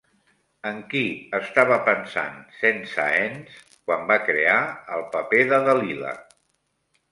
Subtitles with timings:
[0.69, 1.01] En qui
[1.39, 3.61] estava pensant Saint-Saëns
[3.91, 4.57] quan va crear
[4.97, 6.19] el paper de Dalila?